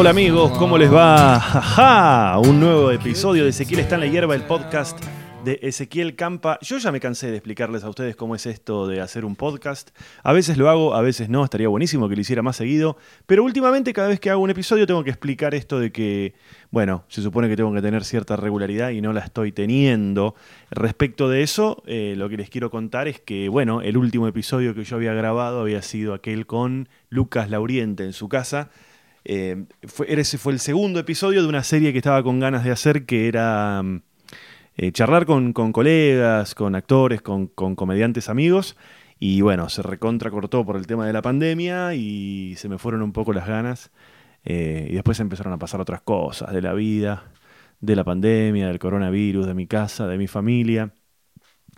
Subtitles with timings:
[0.00, 1.38] Hola amigos, ¿cómo les va?
[1.38, 4.98] ¡Ja, Un nuevo episodio de Ezequiel está en la hierba, el podcast
[5.44, 6.58] de Ezequiel Campa.
[6.62, 9.90] Yo ya me cansé de explicarles a ustedes cómo es esto de hacer un podcast.
[10.22, 12.96] A veces lo hago, a veces no, estaría buenísimo que lo hiciera más seguido.
[13.26, 16.32] Pero últimamente cada vez que hago un episodio tengo que explicar esto de que,
[16.70, 20.34] bueno, se supone que tengo que tener cierta regularidad y no la estoy teniendo.
[20.70, 24.74] Respecto de eso, eh, lo que les quiero contar es que, bueno, el último episodio
[24.74, 28.70] que yo había grabado había sido aquel con Lucas Lauriente en su casa.
[29.24, 32.70] Eh, fue, ese fue el segundo episodio de una serie que estaba con ganas de
[32.70, 34.02] hacer que era mm,
[34.76, 38.76] eh, charlar con, colegas, con actores, con, comediantes amigos.
[39.18, 43.02] Y bueno, se recontra cortó por el tema de la pandemia y se me fueron
[43.02, 43.90] un poco las ganas.
[44.44, 47.30] Eh, y después empezaron a pasar otras cosas de la vida,
[47.80, 50.94] de la pandemia, del coronavirus, de mi casa, de mi familia.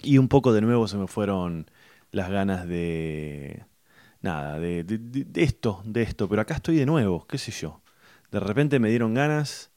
[0.03, 1.71] Y un poco de nuevo se me fueron
[2.12, 3.65] las ganas de,
[4.23, 7.83] nada, de, de, esto, de esto, pero acá estoy de nuevo, qué sé yo.
[8.31, 9.70] De repente me dieron ganas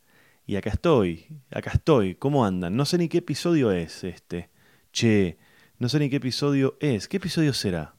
[0.45, 2.75] y acá estoy, acá estoy, ¿cómo andan?
[2.75, 4.49] No sé ni qué episodio es este.
[4.91, 5.37] Che,
[5.79, 7.07] no sé ni qué episodio es.
[7.07, 7.95] ¿Qué episodio será?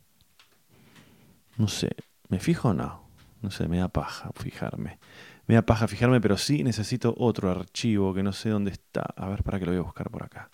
[1.58, 1.90] No sé,
[2.28, 3.06] ¿me fijo o no?
[3.42, 4.98] No sé, me da paja fijarme.
[5.46, 9.02] Me da paja fijarme, pero sí necesito otro archivo que no sé dónde está.
[9.16, 10.50] A ver, para que lo voy a buscar por acá.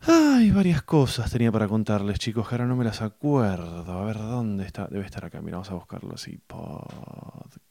[0.00, 3.92] Ay, varias cosas tenía para contarles, chicos, que ahora no me las acuerdo.
[3.92, 4.86] A ver, ¿dónde está?
[4.86, 5.40] Debe estar acá.
[5.40, 6.38] Mira, vamos a buscarlo así.
[6.46, 7.70] Podcast.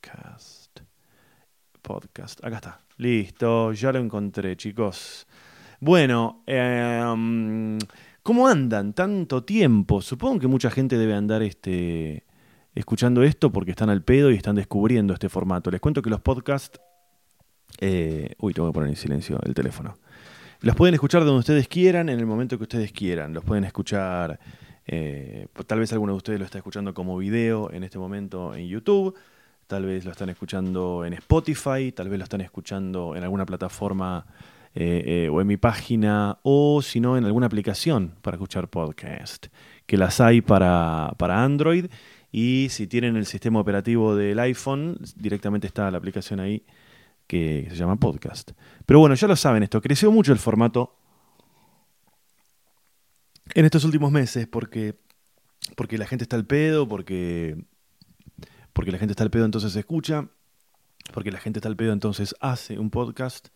[1.81, 2.44] Podcast.
[2.44, 2.81] Acá está.
[2.98, 5.28] Listo, ya lo encontré, chicos.
[5.80, 7.78] Bueno, em,
[8.23, 8.94] ¿cómo andan?
[8.94, 10.02] Tanto tiempo.
[10.02, 12.26] Supongo que mucha gente debe andar este,
[12.73, 15.70] escuchando esto porque están al pedo y están descubriendo este formato.
[15.72, 16.80] Les cuento que los podcasts...
[17.81, 19.97] Eh, uy, tengo que poner en silencio el teléfono.
[20.66, 23.36] Los pueden escuchar donde ustedes quieran, en el momento que ustedes quieran.
[23.36, 24.40] Los pueden escuchar,
[24.88, 28.68] eh, tal vez alguno de ustedes lo está escuchando como video en este momento en
[28.68, 29.14] YouTube,
[29.68, 34.25] tal vez lo están escuchando en Spotify, tal vez lo están escuchando en alguna plataforma
[34.74, 39.50] eh, eh, o en mi página, o si no, en alguna aplicación para escuchar podcast,
[39.86, 41.92] que las hay para, para Android.
[42.31, 46.64] Y si tienen el sistema operativo del iPhone, directamente está la aplicación ahí
[47.28, 48.52] que se llama podcast.
[48.86, 50.96] Pero bueno, ya lo saben esto, creció mucho el formato
[53.53, 54.96] en estos últimos meses porque,
[55.75, 57.66] porque la gente está al pedo, porque,
[58.74, 60.28] porque la gente está al pedo entonces escucha,
[61.13, 63.50] porque la gente está al pedo entonces hace un podcast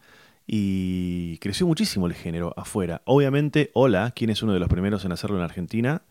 [0.45, 3.01] y creció muchísimo el género afuera.
[3.05, 6.01] Obviamente, hola, ¿quién es uno de los primeros en hacerlo en Argentina?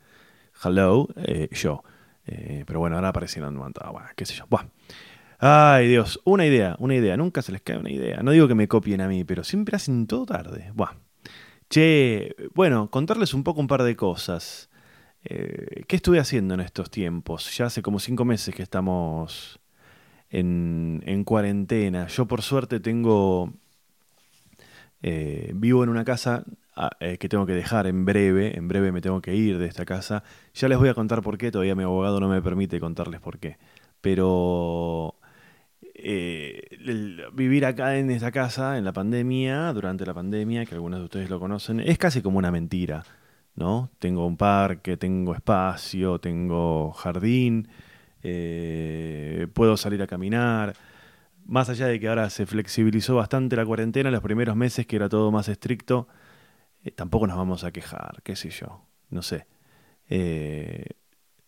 [0.62, 1.82] Hello, eh, yo.
[2.26, 3.74] Eh, pero bueno, ahora aparecieron, bueno,
[4.14, 4.44] qué sé yo.
[4.48, 4.70] Bueno.
[5.40, 7.16] Ay, Dios, una idea, una idea.
[7.16, 8.22] Nunca se les cae una idea.
[8.22, 10.72] No digo que me copien a mí, pero siempre hacen todo tarde.
[10.74, 10.94] Buah.
[11.70, 14.70] Che, bueno, contarles un poco un par de cosas.
[15.24, 17.56] Eh, ¿Qué estuve haciendo en estos tiempos?
[17.56, 19.60] Ya hace como cinco meses que estamos
[20.30, 22.06] en, en cuarentena.
[22.08, 23.52] Yo por suerte tengo...
[25.02, 26.44] Eh, vivo en una casa
[26.74, 28.56] ah, eh, que tengo que dejar en breve.
[28.58, 30.24] En breve me tengo que ir de esta casa.
[30.54, 31.52] Ya les voy a contar por qué.
[31.52, 33.58] Todavía mi abogado no me permite contarles por qué.
[34.00, 35.16] Pero
[36.00, 36.78] eh,
[37.32, 41.28] vivir acá en esta casa, en la pandemia, durante la pandemia, que algunos de ustedes
[41.28, 43.04] lo conocen, es casi como una mentira,
[43.56, 43.90] ¿no?
[43.98, 47.68] Tengo un parque, tengo espacio, tengo jardín,
[48.22, 50.74] eh, puedo salir a caminar.
[51.46, 55.08] Más allá de que ahora se flexibilizó bastante la cuarentena, los primeros meses que era
[55.08, 56.06] todo más estricto,
[56.84, 59.46] eh, tampoco nos vamos a quejar, qué sé yo, no sé.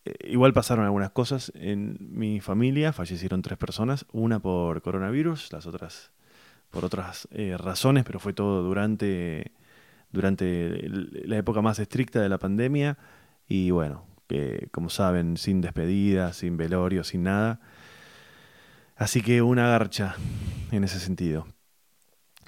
[0.05, 5.67] Eh, igual pasaron algunas cosas en mi familia, fallecieron tres personas, una por coronavirus, las
[5.67, 6.13] otras
[6.71, 9.53] por otras eh, razones, pero fue todo durante,
[10.13, 12.97] durante la época más estricta de la pandemia
[13.49, 14.07] y bueno,
[14.71, 17.61] como saben, sin despedida, sin velorio, sin nada.
[18.97, 20.15] Así que una garcha
[20.71, 21.47] en ese sentido.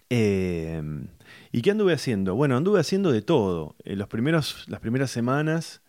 [0.08, 1.08] Em,
[1.50, 2.34] ¿Y qué anduve haciendo?
[2.34, 3.76] Bueno, anduve haciendo de todo.
[3.84, 5.81] En los primeros, las primeras semanas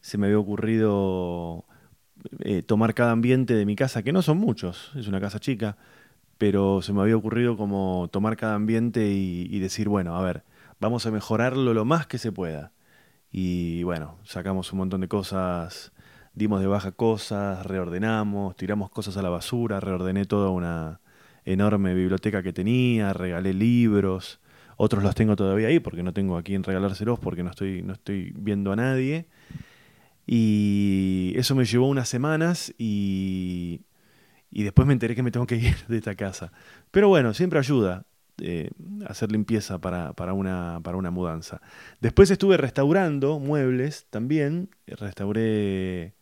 [0.00, 1.64] se me había ocurrido
[2.40, 5.76] eh, tomar cada ambiente de mi casa, que no son muchos, es una casa chica,
[6.38, 10.44] pero se me había ocurrido como tomar cada ambiente y, decir, bueno, a ver,
[10.80, 12.72] vamos a mejorarlo lo más que se pueda.
[13.30, 15.92] Y bueno, sacamos un montón de cosas,
[16.34, 21.00] dimos de baja cosas, reordenamos, tiramos cosas a la basura, reordené toda una
[21.44, 24.40] enorme biblioteca que tenía, regalé libros,
[24.76, 27.92] otros los tengo todavía ahí porque no tengo a quién regalárselos porque no estoy, no
[27.92, 29.26] estoy viendo a nadie.
[30.32, 33.80] Y eso me llevó unas semanas y,
[34.48, 36.52] y después me enteré que me tengo que ir de esta casa.
[36.92, 38.06] Pero bueno, siempre ayuda
[38.40, 38.70] eh,
[39.08, 41.60] hacer limpieza para, para, una, para una mudanza.
[42.00, 44.70] Después estuve restaurando muebles también.
[44.86, 46.14] Restauré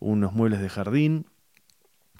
[0.00, 1.24] unos muebles de jardín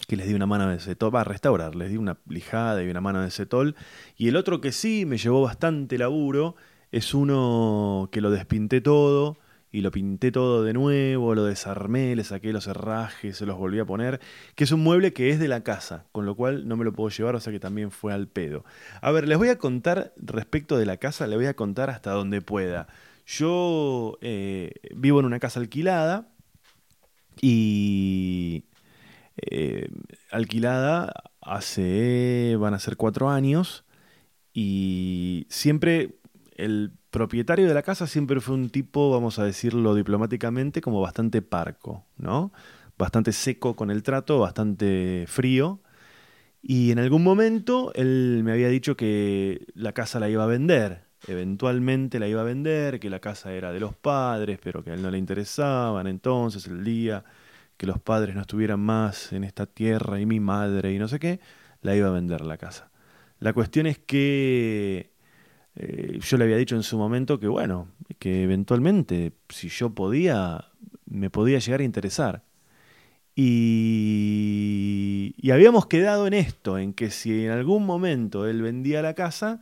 [0.07, 2.89] que les di una mano de setol, va a restaurar, les di una lijada y
[2.89, 3.75] una mano de setol.
[4.15, 6.55] Y el otro que sí me llevó bastante laburo
[6.91, 9.37] es uno que lo despinté todo
[9.71, 13.79] y lo pinté todo de nuevo, lo desarmé, le saqué los herrajes, se los volví
[13.79, 14.19] a poner,
[14.55, 16.93] que es un mueble que es de la casa, con lo cual no me lo
[16.93, 18.63] puedo llevar, o sea que también fue al pedo.
[19.01, 22.11] A ver, les voy a contar respecto de la casa, les voy a contar hasta
[22.11, 22.87] donde pueda.
[23.25, 26.29] Yo eh, vivo en una casa alquilada
[27.41, 28.65] y
[29.37, 29.89] eh,
[30.31, 33.83] alquilada hace, van a ser cuatro años
[34.53, 36.16] y siempre
[36.57, 41.41] el propietario de la casa siempre fue un tipo, vamos a decirlo diplomáticamente, como bastante
[41.41, 42.51] parco, ¿no?
[42.97, 45.81] Bastante seco con el trato, bastante frío.
[46.61, 51.05] Y en algún momento él me había dicho que la casa la iba a vender.
[51.27, 54.93] Eventualmente la iba a vender, que la casa era de los padres, pero que a
[54.95, 56.07] él no le interesaban.
[56.07, 57.23] Entonces, el día
[57.77, 61.19] que los padres no estuvieran más en esta tierra y mi madre y no sé
[61.19, 61.39] qué,
[61.81, 62.89] la iba a vender la casa.
[63.39, 65.11] La cuestión es que
[65.79, 67.87] eh, yo le había dicho en su momento que, bueno,
[68.19, 70.65] que eventualmente, si yo podía,
[71.05, 72.43] me podía llegar a interesar.
[73.35, 79.13] Y, y, habíamos quedado en esto, en que si en algún momento él vendía la
[79.13, 79.61] casa,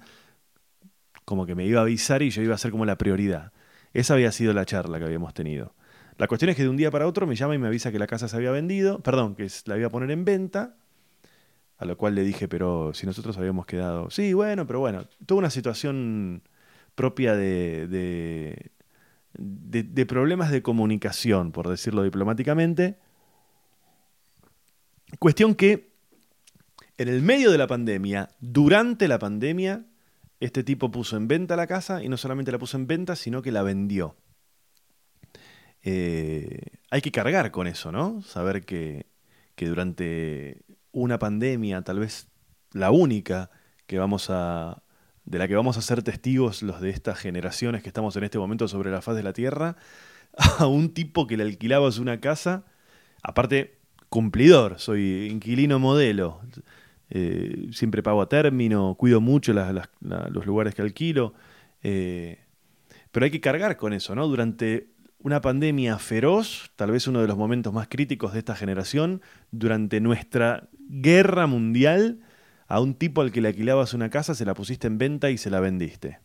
[1.25, 3.51] como que me iba a avisar y yo iba a ser como la prioridad.
[3.93, 5.73] Esa había sido la charla que habíamos tenido.
[6.17, 7.99] La cuestión es que de un día para otro me llama y me avisa que
[7.99, 10.77] la casa se había vendido, perdón, que la iba a poner en venta
[11.77, 14.09] a lo cual le dije, pero si nosotros habíamos quedado.
[14.09, 16.43] Sí, bueno, pero bueno, tuvo una situación
[16.95, 18.71] propia de, de,
[19.37, 22.97] de, problemas de comunicación, por decirlo diplomáticamente.
[25.19, 25.93] Cuestión que
[26.97, 29.85] en el medio de la pandemia, durante la pandemia,
[30.39, 33.41] este tipo puso en venta la casa y no solamente la puso en venta, sino
[33.41, 34.15] que la vendió.
[35.83, 38.21] Eh, hay que cargar con eso, ¿no?
[38.21, 39.05] Saber que,
[39.55, 40.64] que durante
[40.95, 42.29] una pandemia, tal vez
[42.71, 43.51] la única
[43.85, 44.81] que vamos a
[45.25, 48.37] de la que vamos a ser testigos los de estas generaciones que estamos en este
[48.37, 49.75] momento sobre la faz de la Tierra,
[50.59, 52.63] a un tipo que le alquilabas una casa,
[53.23, 56.41] aparte cumplidor, soy inquilino modelo,
[57.09, 61.33] eh, siempre pago a término, cuido mucho los lugares que alquilo,
[61.83, 62.39] eh,
[63.11, 64.27] pero hay que cargar con eso, ¿no?
[64.27, 64.87] Durante
[65.19, 69.99] una pandemia feroz, tal vez uno de los momentos más críticos de esta generación, durante
[69.99, 72.19] nuestra guerra mundial,
[72.67, 75.37] a un tipo al que le alquilabas una casa, se la pusiste en venta y
[75.37, 76.19] se la vendiste.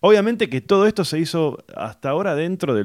[0.00, 2.84] Obviamente que todo esto se hizo hasta ahora dentro de,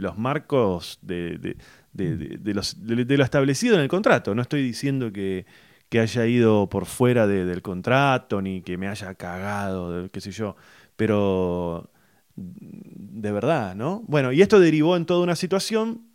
[0.00, 1.56] los marcos de,
[1.94, 4.34] lo establecido en el contrato.
[4.34, 5.46] No estoy diciendo que,
[5.92, 10.56] haya ido por fuera del contrato, ni que me haya cagado, qué sé yo,
[10.96, 11.90] pero
[12.34, 14.02] de verdad, ¿no?
[14.06, 16.06] Bueno, y esto derivó en toda una situación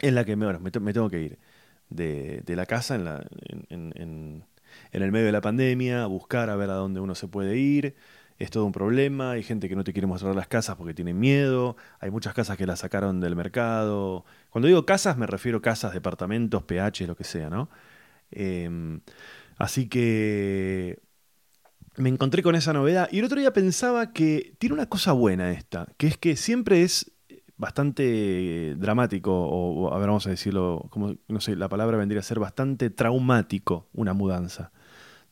[0.00, 1.38] en la que me, me, tengo que ir
[1.90, 4.44] de, la casa en, la, en, en,
[4.92, 7.94] el medio de la pandemia, buscar a ver a dónde uno se puede ir.
[8.38, 11.18] Es todo un problema, hay gente que no te quiere mostrar las casas porque tienen
[11.18, 14.24] miedo, hay muchas casas que las sacaron del mercado.
[14.50, 17.68] Cuando digo casas me refiero a casas, departamentos, PH, lo que sea, ¿no?
[18.30, 19.00] Em,
[19.56, 21.00] así que
[21.96, 25.50] me encontré con esa novedad y el otro día pensaba que tiene una cosa buena
[25.50, 27.10] esta, que es que siempre es
[27.58, 32.22] bastante dramático, o a ver, vamos a decirlo, como, no sé, la palabra vendría a
[32.24, 34.72] ser bastante traumático una mudanza.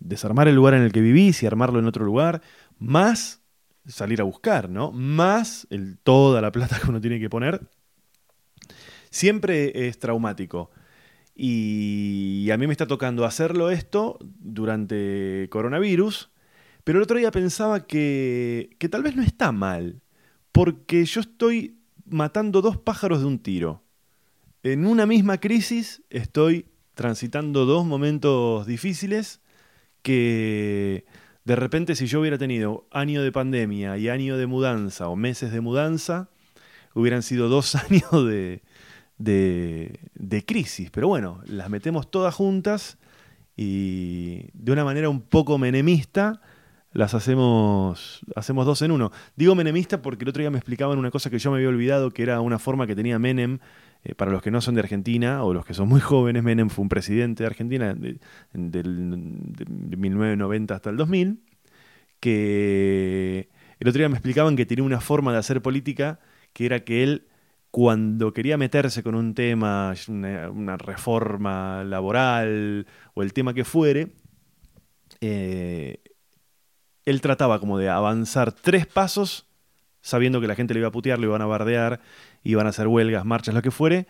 [0.01, 2.43] Desarmar el lugar en el que vivís y armarlo en otro lugar,
[2.79, 3.43] más
[3.87, 4.91] salir a buscar, ¿no?
[4.91, 7.69] Más el, toda la plata que uno tiene que poner,
[9.11, 10.71] siempre es traumático.
[11.35, 16.31] Y a mí me está tocando hacerlo esto durante coronavirus,
[16.83, 20.01] pero el otro día pensaba que, que tal vez no está mal,
[20.51, 21.77] porque yo estoy
[22.09, 23.83] matando dos pájaros de un tiro.
[24.63, 29.41] En una misma crisis estoy transitando dos momentos difíciles
[30.03, 31.05] que
[31.45, 35.53] de repente si yo hubiera tenido año de pandemia y año de mudanza o meses
[35.53, 36.31] de mudanza,
[36.95, 38.63] hubieran sido dos años de,
[39.19, 40.91] de, crisis.
[40.91, 42.99] Pero bueno, las metemos todas juntas
[43.57, 46.41] y de una manera un poco menemista
[46.97, 49.13] las hacemos, hacemos dos en uno.
[49.37, 52.11] Digo menemista porque el otro día me explicaban una cosa que yo me había olvidado,
[52.11, 53.59] que era una forma que tenía Menem,
[54.03, 56.71] eh, para los que no son de Argentina o los que son muy jóvenes, Menem
[56.71, 58.19] fue un presidente de Argentina de,
[58.55, 61.41] del 1990 hasta el 2000,
[62.19, 66.19] que el otro día me explicaban que tenía una forma de hacer política
[66.55, 67.27] que era que él
[67.71, 74.13] cuando quería meterse con un tema, una, reforma laboral o el tema que fuere,
[75.21, 75.99] eh,
[77.07, 79.47] él trataba como de avanzar tres pasos,
[80.03, 82.01] sabiendo que la gente le iba a putear, le iban a bardear,
[82.45, 84.07] iban a hacer huelgas, marchas, lo que fuere,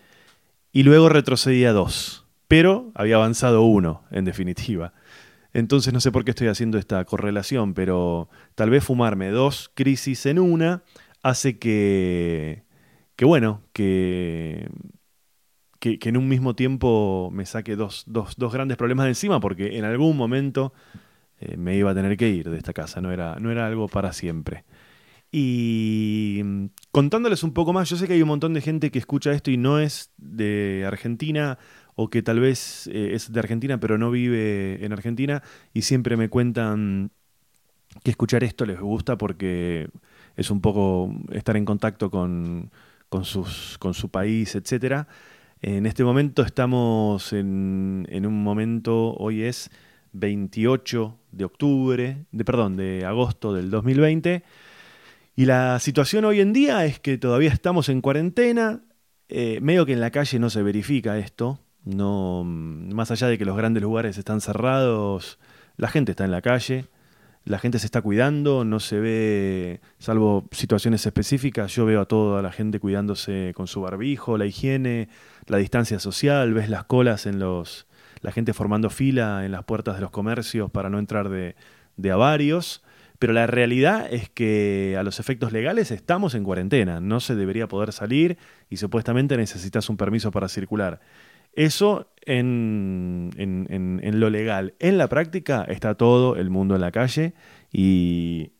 [0.72, 2.24] y luego retrocedía dos.
[2.48, 4.92] pero había avanzado uno, en definitiva.
[5.52, 10.26] Entonces no sé por qué estoy haciendo esta correlación, pero tal vez fumarme dos crisis
[10.26, 10.82] en una
[11.22, 12.62] hace que,
[13.16, 14.68] que bueno, que,
[15.80, 19.78] que, en un mismo tiempo me saque dos, dos, dos, grandes problemas de encima, porque
[19.78, 20.72] en algún momento
[21.40, 23.88] eh, me iba a tener que ir de esta casa, no era, no era algo
[23.88, 24.64] para siempre.
[25.30, 28.98] Y mm, contándoles un poco más, yo sé que hay un montón de gente que
[28.98, 31.58] escucha esto y no es de Argentina
[31.94, 36.16] o que tal vez eh, es de Argentina pero no vive en Argentina y siempre
[36.16, 37.10] me cuentan
[38.04, 39.88] que escuchar esto les gusta porque
[40.36, 42.70] es un poco estar en contacto con,
[43.08, 45.06] con, sus, con su país, etc.
[45.62, 49.70] En este momento estamos en, en un momento, hoy es
[50.18, 54.42] 28 de octubre, de, perdón, de agosto del 2020.
[55.36, 58.82] Y la situación hoy en día es que todavía estamos en cuarentena,
[59.28, 63.44] eh, medio que en la calle no se verifica esto, no, más allá de que
[63.44, 65.38] los grandes lugares están cerrados,
[65.76, 66.86] la gente está en la calle,
[67.44, 72.42] la gente se está cuidando, no se ve, salvo situaciones específicas, yo veo a toda
[72.42, 75.08] la gente cuidándose con su barbijo, la higiene,
[75.46, 77.85] la distancia social, ves las colas en los,
[78.20, 81.54] la gente formando fila en las puertas de los comercios para no entrar de,
[82.10, 82.82] avarios.
[83.18, 87.66] Pero la realidad es que a los efectos legales estamos en cuarentena, no se debería
[87.66, 88.36] poder salir
[88.68, 91.00] y supuestamente necesitas un permiso para circular.
[91.54, 94.74] Eso en, en, lo legal.
[94.78, 97.32] En la práctica está todo el mundo en la calle.
[97.72, 98.50] Y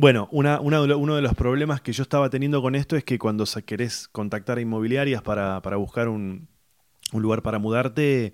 [0.00, 3.44] bueno, una, uno de los problemas que yo estaba teniendo con esto es que cuando
[3.66, 6.48] querés contactar a inmobiliarias para, para buscar un,
[7.12, 8.32] un, lugar para mudarte,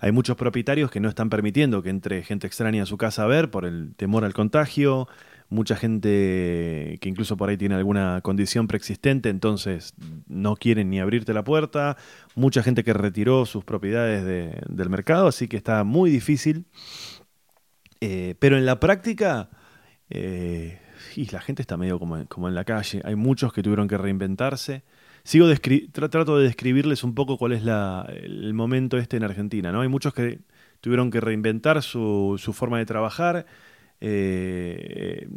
[0.00, 3.26] hay muchos propietarios que no están permitiendo que entre gente extraña a su casa a
[3.26, 5.08] ver por el temor al contagio
[5.48, 9.94] mucha gente que incluso por ahí tiene alguna condición preexistente, entonces
[10.28, 11.96] no quieren ni abrirte la puerta,
[12.36, 16.66] mucha gente que retiró sus propiedades del mercado, así que está muy difícil.
[18.00, 19.50] Eh, pero en la práctica,
[20.08, 20.78] eh,
[21.16, 24.82] y la gente está medio como, en la calle, hay muchos que tuvieron que reinventarse.
[25.22, 25.46] Sigo
[25.92, 29.70] trato de describirles un poco cuál es el momento este en Argentina.
[29.70, 29.82] ¿no?
[29.82, 30.40] Hay muchos que
[30.80, 33.46] tuvieron que reinventar su, su forma de trabajar
[34.00, 35.28] eh,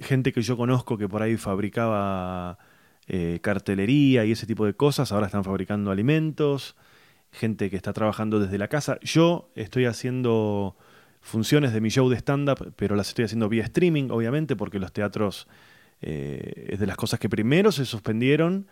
[0.00, 2.58] gente que yo conozco que por ahí fabricaba
[3.06, 6.76] eh, cartelería y ese tipo de cosas, ahora están fabricando alimentos,
[7.32, 8.98] gente que está trabajando desde la casa.
[9.02, 10.76] Yo estoy haciendo
[11.20, 14.92] funciones de mi show de stand-up, pero las estoy haciendo vía streaming, obviamente, porque los
[14.92, 15.48] teatros
[16.00, 18.68] eh, es de las cosas que primero se suspendieron,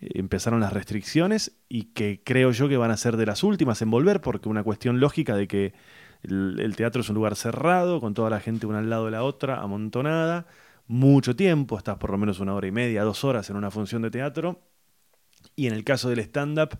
[0.00, 3.90] empezaron las restricciones y que creo yo que van a ser de las últimas en
[3.90, 5.72] volver, porque una cuestión lógica de que
[6.22, 9.22] el, teatro es un lugar cerrado, con toda la gente una al lado de la
[9.22, 10.46] otra, amontonada,
[10.86, 14.02] mucho tiempo, estás por lo menos una hora y media, dos horas en una función
[14.02, 14.62] de teatro.
[15.56, 16.78] Y en el caso del stand-up,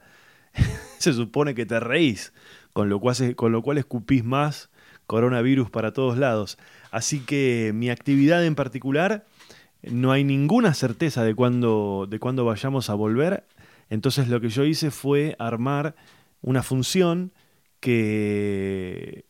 [0.99, 2.33] se supone que te reís,
[2.73, 4.71] con lo, cual, con lo cual escupís más
[5.07, 6.59] coronavirus para todos lados.
[6.91, 9.27] Así que mi actividad en particular,
[9.83, 13.45] no hay ninguna certeza de cuándo, de vayamos a volver.
[13.91, 15.95] Entonces lo que yo hice fue armar
[16.41, 17.33] una función
[17.81, 19.25] que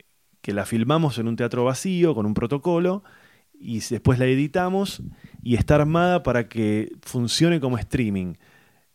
[0.45, 3.03] que la filmamos en un teatro vacío con un protocolo
[3.51, 5.01] y después la editamos
[5.41, 8.35] y está armada para que funcione como streaming.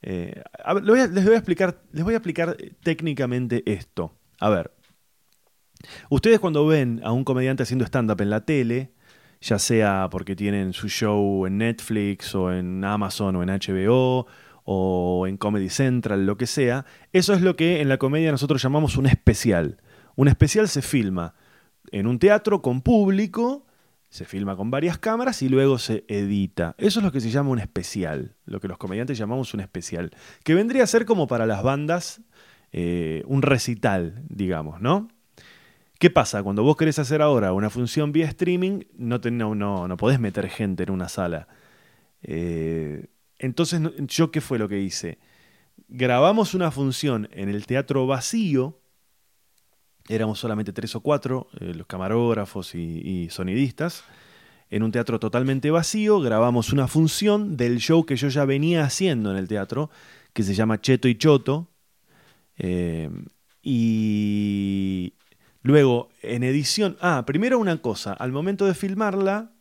[0.00, 0.44] Eh,
[0.84, 1.00] les, voy
[1.34, 4.14] a, explicar, les voy a explicar técnicamente esto.
[4.38, 4.70] A ver,
[6.08, 8.92] ustedes cuando ven a un comediante haciendo stand-up en la tele,
[9.40, 14.26] ya sea porque tienen su show en Netflix o en Amazon o en HBO
[14.64, 18.62] o en Comedy Central, lo que sea, eso es lo que en la comedia nosotros
[18.62, 19.78] llamamos un especial.
[20.16, 21.34] Un especial se filma
[21.90, 23.66] en un teatro con público,
[24.10, 26.74] se filma con varias cámaras y luego se edita.
[26.78, 30.10] Eso es lo que se llama un especial, lo que los comediantes llamamos un especial,
[30.44, 32.20] que vendría a ser como para las bandas
[32.72, 35.08] eh, un recital, digamos, ¿no?
[36.00, 36.42] ¿Qué pasa?
[36.42, 40.84] Cuando vos querés hacer ahora una función vía streaming, no, no, no, podés meter gente
[40.84, 41.46] en una sala.
[42.22, 45.18] Eh, entonces, ¿yo qué fue lo que hice?
[45.88, 48.80] Grabamos una función en el teatro vacío,
[50.08, 54.02] éramos solamente tres o cuatro, eh, los camarógrafos y, sonidistas,
[54.70, 59.32] en un teatro totalmente vacío, grabamos una función del show que yo ya venía haciendo
[59.32, 59.90] en el teatro,
[60.32, 61.68] que se llama Cheto y Choto,
[62.56, 63.10] eh,
[63.62, 65.12] y
[65.62, 69.52] luego en edición, ah, primero una cosa, al momento de filmarla,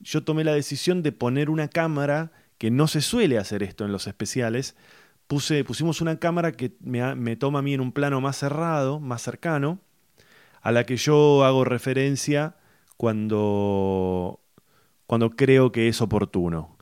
[0.00, 3.92] yo tomé la decisión de poner una cámara, que no se suele hacer esto en
[3.92, 4.76] los especiales,
[5.26, 9.00] Puse, pusimos una cámara que me, me, toma a mí en un plano más cerrado,
[9.00, 9.80] más cercano,
[10.62, 12.54] a la que yo hago referencia
[12.96, 14.40] cuando,
[15.08, 16.76] cuando creo que es oportuno.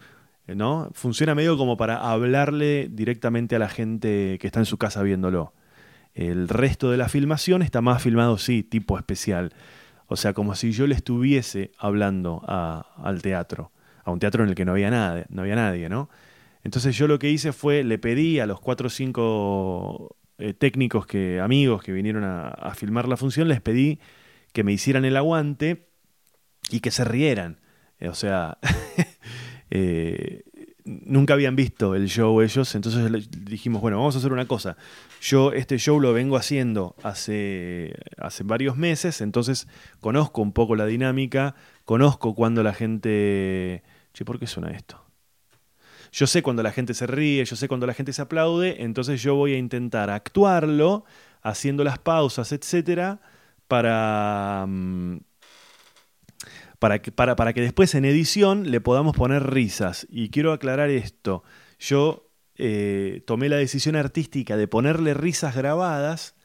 [0.46, 0.90] ¿no?
[0.92, 5.54] Funciona medio como para hablarle directamente a la gente que está en su casa viéndolo.
[6.14, 9.52] El resto de la filmación está más filmado, sí, tipo especial.
[10.06, 13.72] O sea, como si yo le estuviese hablando al teatro,
[14.04, 16.08] a un teatro en el que no había, nada, no había nadie, ¿no?
[16.62, 21.06] Entonces yo lo que hice fue, le pedí a los cuatro o cinco eh, técnicos,
[21.06, 23.98] que, amigos que vinieron a, filmar la función, les pedí
[24.52, 25.88] que me hicieran el aguante
[26.70, 27.60] y que se rieran.
[28.00, 28.58] O sea,
[29.70, 30.44] eh,
[30.84, 34.76] nunca habían visto el show ellos, entonces dijimos, bueno, vamos a hacer una cosa.
[35.20, 39.66] Yo este show lo vengo haciendo hace, hace varios meses, entonces
[40.00, 43.82] conozco un poco la dinámica, conozco cuando la gente...
[44.12, 45.02] Che, ¿por qué suena esto?
[46.12, 49.20] Yo sé cuando la gente se ríe, yo sé cuando la gente se aplaude, entonces
[49.20, 51.04] yo voy a intentar actuarlo,
[51.42, 53.20] haciendo las pausas, etcétera,
[53.66, 55.16] para, mm,
[56.84, 60.06] para, que, para, para que después en edición le podamos poner risas.
[60.10, 61.42] Y quiero aclarar esto.
[61.78, 66.36] Yo eh, tomé la decisión artística de ponerle risas grabadas,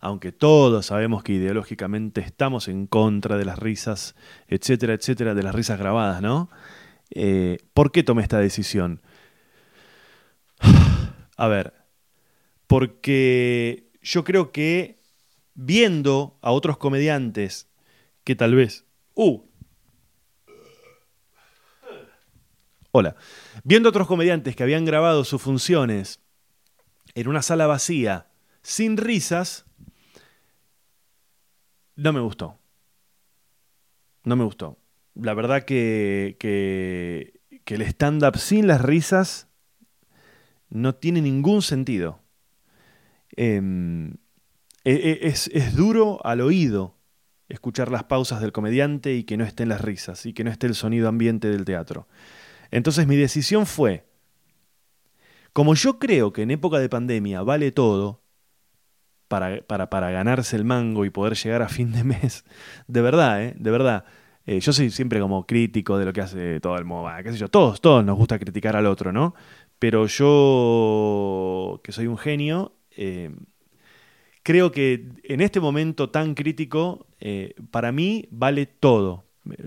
[0.00, 4.14] aunque todos sabemos que ideológicamente estamos en contra de las risas,
[4.48, 6.48] etcétera, etcétera, de las risas grabadas, ¿no?
[7.10, 9.02] Eh, ¿Por qué tomé esta decisión?
[11.36, 11.74] A ver,
[12.66, 15.02] porque yo creo que
[15.52, 17.68] viendo a otros comediantes
[18.24, 18.86] que tal vez...
[19.14, 19.51] ¡Uh!
[22.94, 23.16] Hola.
[23.64, 26.20] Viendo otros comediantes que habían grabado sus funciones
[27.14, 28.26] en una sala vacía,
[28.62, 29.64] sin risas,
[31.96, 32.58] no me gustó.
[34.24, 34.78] No me gustó.
[35.14, 39.48] La verdad que, que, que el stand-up sin las risas
[40.68, 42.20] no tiene ningún sentido.
[43.36, 44.18] Em,
[44.84, 46.98] e, e, es, es, duro al oído
[47.48, 50.66] escuchar las pausas del comediante y que no estén las risas y que no esté
[50.66, 52.06] el sonido ambiente del teatro.
[52.72, 54.04] Entonces mi decisión fue,
[55.52, 58.22] como yo creo que en época de pandemia vale todo
[59.28, 62.44] para, para, para ganarse el mango y poder llegar a fin de mes,
[62.88, 63.54] de verdad, ¿eh?
[63.56, 64.04] de verdad,
[64.46, 67.38] eh, yo soy siempre como crítico de lo que hace todo el mundo, qué sé
[67.38, 69.34] yo, todos, todos nos gusta criticar al otro, ¿no?
[69.78, 73.30] Pero yo, que soy un genio, eh,
[74.42, 79.24] creo que en este momento tan crítico, eh, para mí vale todo.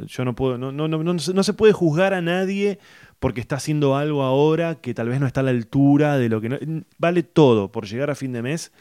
[0.08, 2.80] Yo no puedo, no, no, no, no, se puede juzgar a nadie
[3.20, 6.40] porque está haciendo algo ahora que tal vez no está a la altura de lo
[6.40, 8.72] que vale todo por llegar a fin de mes.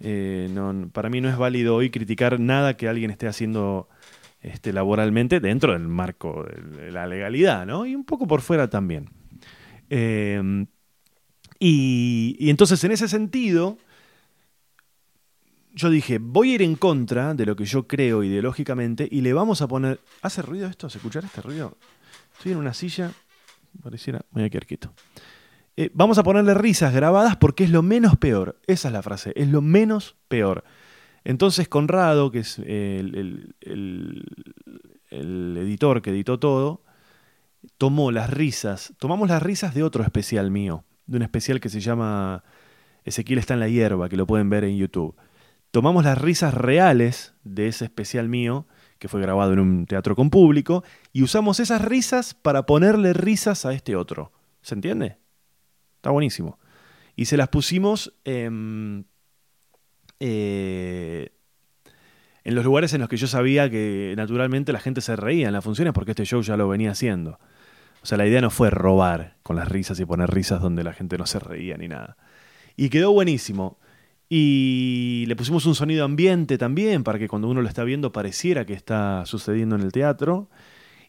[0.00, 0.50] Eh,
[0.92, 3.88] para mí no es válido hoy criticar nada que alguien esté haciendo
[4.40, 7.86] este, laboralmente dentro del marco de la legalidad, ¿no?
[7.86, 9.08] Y un poco por fuera también.
[11.64, 13.78] Y, entonces en ese sentido,
[15.74, 19.32] yo dije, voy a ir en contra de lo que yo creo ideológicamente y le
[19.32, 20.00] vamos a poner...
[20.20, 20.88] ¿Hace ruido esto?
[20.90, 21.76] ¿Se escuchar este ruido?
[22.36, 23.12] Estoy en una silla,
[23.82, 24.20] pareciera...
[24.30, 24.66] Voy a quedar.
[25.76, 28.60] Eh, vamos a ponerle risas grabadas porque es lo menos peor.
[28.66, 30.64] Esa es la frase, es lo menos peor.
[31.24, 33.54] Entonces Conrado, que es el
[35.10, 36.82] editor que editó todo,
[37.78, 41.80] tomó las risas, tomamos las risas de otro especial mío, de un especial que se
[41.80, 42.44] llama
[43.04, 45.14] Ezequiel está en la hierba, que lo pueden ver en YouTube.
[45.72, 48.66] Tomamos las risas reales de ese especial mío,
[48.98, 53.64] que fue grabado en un teatro con público, y usamos esas risas para ponerle risas
[53.64, 54.32] a este otro.
[54.60, 55.16] ¿Se entiende?
[55.96, 56.58] Está buenísimo.
[57.16, 58.50] Y se las pusimos eh,
[62.44, 65.54] en los lugares en los que yo sabía que naturalmente la gente se reía en
[65.54, 67.40] las funciones porque este show ya lo venía haciendo.
[68.02, 70.92] O sea, la idea no fue robar con las risas y poner risas donde la
[70.92, 72.18] gente no se reía ni nada.
[72.76, 73.78] Y quedó buenísimo.
[74.28, 78.64] Y le pusimos un sonido ambiente también para que cuando uno lo está viendo pareciera
[78.64, 80.48] que está sucediendo en el teatro.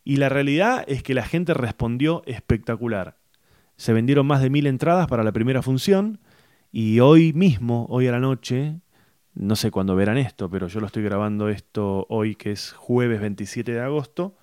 [0.04, 3.18] Y la realidad es que la gente respondió espectacular.
[3.78, 6.20] Se vendieron más de mil entradas para la primera función
[6.72, 8.82] y hoy mismo, hoy a la noche,
[9.36, 13.22] no sé cuándo verán esto, pero yo lo estoy grabando esto hoy que es jueves
[13.22, 14.36] 27 de agosto,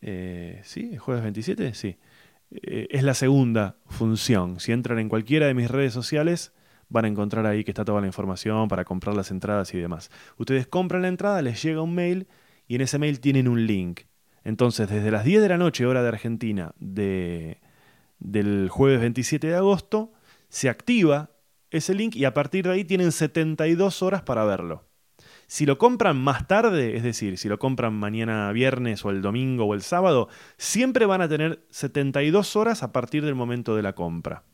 [0.00, 0.96] eh, ¿Sí?
[0.96, 1.74] jueves 27?
[1.74, 1.96] Sí.
[2.50, 4.60] Eh, es la segunda función.
[4.60, 6.52] Si entran en cualquiera de mis redes sociales,
[6.88, 10.10] van a encontrar ahí que está toda la información para comprar las entradas y demás.
[10.36, 12.26] Ustedes compran la entrada, les llega un mail
[12.66, 14.02] y en ese mail tienen un link.
[14.44, 17.58] Entonces, desde las 10 de la noche, hora de Argentina, de,
[18.18, 20.12] del jueves 27 de agosto,
[20.48, 21.30] se activa
[21.70, 24.84] ese link y a partir de ahí tienen 72 horas para verlo.
[25.46, 29.64] Si lo compran más tarde, es decir, si lo compran mañana viernes o el domingo
[29.66, 33.94] o el sábado, siempre van a tener 72 horas a partir del momento de la
[33.94, 34.44] compra.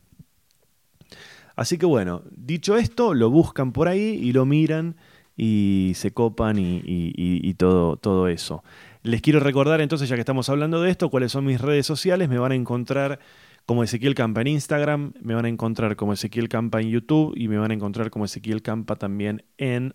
[1.60, 4.96] Así que bueno, dicho esto, lo buscan por ahí y lo miran
[5.36, 8.64] y se copan y, todo, todo eso.
[9.02, 12.30] Les quiero recordar entonces, ya que estamos hablando de esto, cuáles son mis redes sociales.
[12.30, 13.18] Me van a encontrar
[13.66, 17.46] como Ezequiel Campa en Instagram, me van a encontrar como Ezequiel Campa en YouTube y
[17.48, 19.94] me van a encontrar como Ezequiel Campa también en,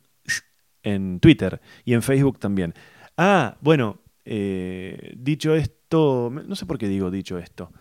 [0.84, 2.75] en Twitter y en Facebook también.
[3.17, 7.71] Ah, bueno, eh, dicho esto, no sé por qué digo dicho esto.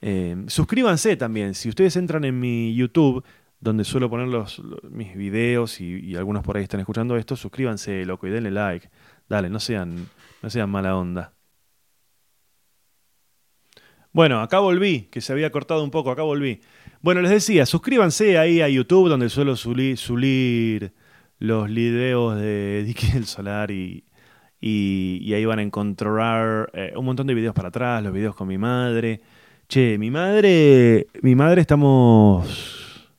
[0.00, 3.24] Eh, suscríbanse también, si ustedes entran en mi YouTube,
[3.60, 8.26] donde suelo poner los, mis videos y, algunos por ahí están escuchando esto, suscríbanse, loco,
[8.26, 8.90] y denle like.
[9.28, 10.08] Dale, no sean,
[10.42, 11.32] no sean mala onda.
[14.12, 16.60] Bueno, acá volví, que se había cortado un poco, acá volví.
[17.02, 20.94] Bueno, les decía, suscríbanse ahí a YouTube, donde suelo subir,
[21.38, 24.06] los videos de Dicky del Solar y,
[24.60, 28.48] y, ahí van a encontrar eh, un montón de videos para atrás, los videos con
[28.48, 29.20] mi madre.
[29.68, 33.10] Che, mi madre, mi madre estamos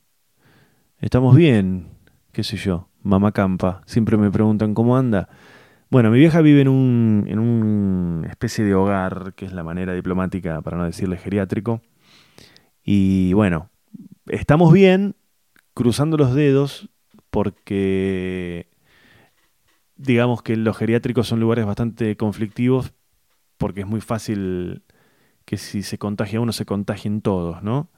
[1.00, 1.90] Estamos bien,
[2.32, 3.82] qué sé yo, mamá campa.
[3.86, 5.28] Siempre me preguntan cómo anda.
[5.90, 9.94] Bueno, mi vieja vive en un, en una especie de hogar, que es la manera
[9.94, 11.82] diplomática para no decirle geriátrico.
[12.82, 13.70] Y bueno,
[14.28, 15.16] estamos bien,
[15.74, 16.90] cruzando los dedos,
[17.30, 18.70] porque
[19.98, 22.94] digamos que los geriátricos son lugares bastante conflictivos,
[23.58, 24.84] porque es muy fácil
[25.48, 27.90] que si se contagia uno, se contagien todos, ¿no?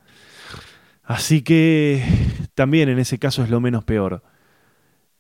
[1.02, 2.04] Así que
[2.54, 4.22] también en ese caso es lo menos peor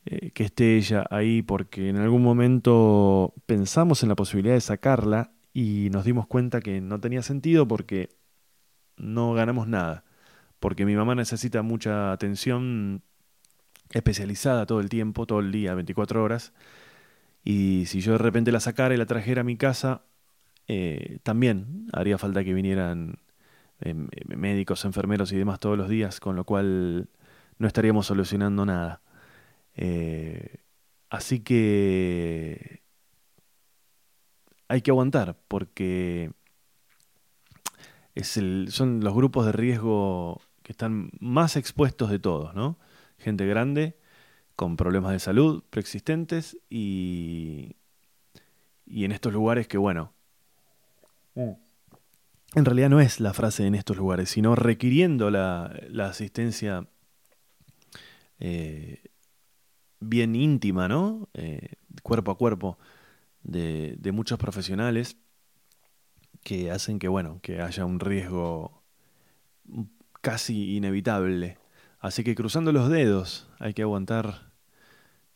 [0.05, 5.31] eh, que esté ella ahí porque en algún momento pensamos en la posibilidad de sacarla
[5.53, 8.09] y nos dimos cuenta que no tenía sentido porque
[8.95, 10.03] no ganamos nada.
[10.59, 13.01] Porque mi mamá necesita mucha atención
[13.91, 16.53] especializada todo el tiempo, todo el día, 24 horas.
[17.43, 20.03] Y si yo de repente la sacara y la trajera a mi casa,
[20.69, 23.19] eh, también haría falta que vinieran
[23.81, 27.09] Em, em, médicos, enfermeros y demás todos los días, con lo cual
[27.59, 29.01] no estaríamos solucionando nada.
[29.75, 30.57] Eh,
[31.09, 32.83] así que
[34.67, 36.31] hay que aguantar, porque
[38.23, 42.77] son los grupos de riesgo que están más expuestos de todos, ¿no?
[43.17, 43.97] Gente grande,
[44.55, 47.75] con problemas de salud preexistentes y
[48.87, 50.13] en estos lugares que, bueno,
[52.55, 55.65] en realidad no es la frase en estos lugares, sino requiriendo la,
[56.01, 56.87] asistencia
[58.39, 59.03] eh,
[59.99, 61.29] bien íntima, ¿no?
[61.33, 61.73] Eh,
[62.03, 62.77] cuerpo a cuerpo
[63.43, 65.17] de, de, muchos profesionales
[66.43, 68.83] que hacen que, bueno, que haya un riesgo
[70.21, 71.57] casi inevitable.
[71.99, 74.51] Así que cruzando los dedos hay que aguantar,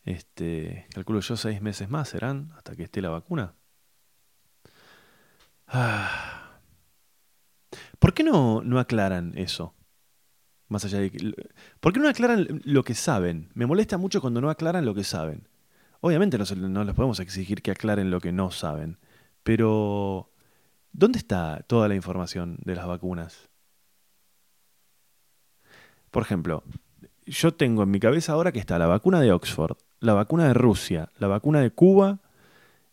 [0.04, 3.54] este, calculo yo, seis meses más serán hasta que esté la vacuna.
[7.98, 9.74] ¿Por qué no, no aclaran eso?
[10.68, 11.34] Más allá de
[11.80, 13.50] ¿Por qué no aclaran lo que saben?
[13.54, 15.48] Me molesta mucho cuando no aclaran lo que saben.
[16.00, 18.98] Obviamente no, no les podemos exigir que aclaren lo que no saben.
[19.42, 20.30] Pero,
[20.92, 23.48] ¿dónde está toda la información de las vacunas?
[26.10, 26.62] Por ejemplo,
[27.26, 30.54] yo tengo en mi cabeza ahora que está la vacuna de Oxford, la vacuna de
[30.54, 32.20] Rusia, la vacuna de Cuba,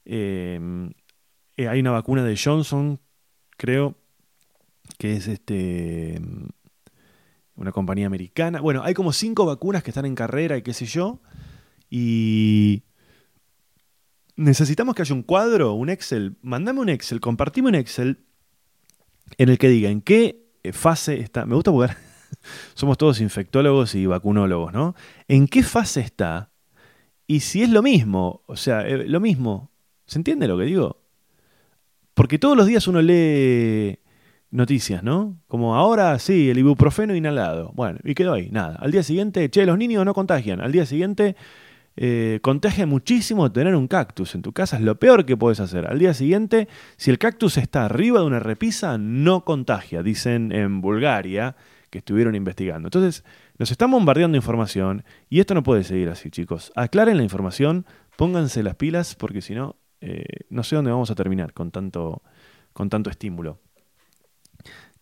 [0.05, 0.91] eh,
[1.63, 2.99] eh, hay una vacuna de Johnson,
[3.57, 3.95] creo,
[4.97, 6.21] que es este
[7.55, 8.59] una compañía americana.
[8.61, 11.21] Bueno, hay como cinco vacunas que están en carrera y qué sé yo.
[11.89, 12.83] Y
[14.35, 16.37] necesitamos que haya un cuadro, un Excel.
[16.41, 18.25] Mándame un Excel, compartime un Excel
[19.37, 21.45] en el que diga en qué fase está.
[21.45, 21.97] Me gusta jugar.
[22.73, 24.95] Somos todos infectólogos y vacunólogos, ¿no?
[25.27, 26.51] ¿En qué fase está?
[27.27, 29.71] Y si es lo mismo, o sea, eh, lo mismo.
[30.05, 31.00] ¿Se entiende lo que digo?
[32.21, 33.97] Porque todos los días uno lee
[34.51, 35.41] noticias, ¿no?
[35.47, 37.71] Como ahora sí, el ibuprofeno inhalado.
[37.73, 38.75] Bueno, y quedó ahí, nada.
[38.75, 40.61] Al día siguiente, che, los niños no contagian.
[40.61, 41.35] Al día siguiente,
[41.95, 44.77] eh, contagia muchísimo tener un cactus en tu casa.
[44.77, 45.87] Es lo peor que puedes hacer.
[45.87, 50.79] Al día siguiente, si el cactus está arriba de una repisa, no contagia, dicen en
[50.79, 51.55] Bulgaria,
[51.89, 52.85] que estuvieron investigando.
[52.85, 53.23] Entonces,
[53.57, 56.71] nos están bombardeando información y esto no puede seguir así, chicos.
[56.75, 61.15] Aclaren la información, pónganse las pilas, porque si no, eh, no sé dónde vamos a
[61.15, 62.21] terminar con tanto,
[62.73, 63.59] con tanto estímulo.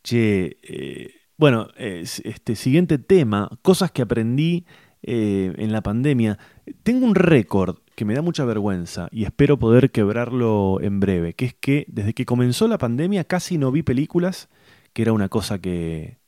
[0.04, 4.66] Che, eh, bueno, este siguiente tema, cosas que aprendí
[5.02, 6.38] eh, en la pandemia.
[6.84, 11.46] Tengo un récord que me da mucha vergüenza y espero poder quebrarlo en breve, que
[11.46, 14.50] es que desde que comenzó la pandemia casi no vi películas,
[14.92, 16.20] que era una cosa que,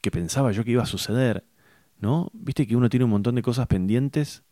[0.00, 1.44] que pensaba yo que iba a suceder,
[1.98, 2.30] ¿no?
[2.32, 4.44] Viste que uno tiene un montón de cosas pendientes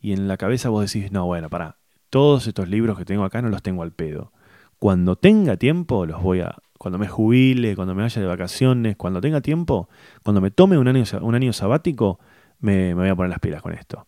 [0.00, 1.78] y en la cabeza vos decís, no, bueno, para
[2.14, 4.30] todos estos libros que tengo acá no los tengo al pedo.
[4.78, 9.20] Cuando tenga tiempo los voy a, cuando me jubile, cuando me vaya de vacaciones, cuando
[9.20, 9.88] tenga tiempo,
[10.22, 12.20] cuando me tome un año, un año sabático,
[12.60, 14.06] me, voy a poner las pilas con esto.